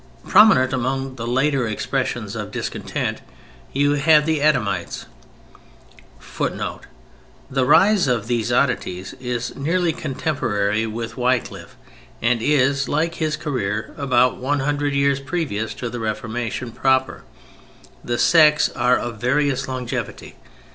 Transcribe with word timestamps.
Prominent 0.27 0.73
among 0.73 1.13
the 1.17 1.27
later 1.27 1.67
expressions 1.67 2.35
of 2.35 2.49
discontent 2.49 3.21
you 3.71 3.91
have 3.91 4.25
the 4.25 4.41
Adamites, 4.41 5.05
[Footnote: 6.17 6.87
The 7.51 7.67
rise 7.67 8.07
of 8.07 8.25
these 8.25 8.51
oddities 8.51 9.13
is 9.19 9.55
nearly 9.55 9.93
contemporary 9.93 10.87
with 10.87 11.17
Wycliffe 11.17 11.75
and 12.19 12.41
is, 12.41 12.89
like 12.89 13.13
his 13.21 13.37
career, 13.37 13.93
about 13.95 14.37
one 14.37 14.61
hundred 14.61 14.95
years 14.95 15.19
previous 15.19 15.75
to 15.75 15.87
the 15.87 15.99
Reformation 15.99 16.71
proper: 16.71 17.21
the 18.03 18.17
sects 18.17 18.69
are 18.69 18.97
of 18.97 19.21
various 19.21 19.67
longevity. 19.67 20.35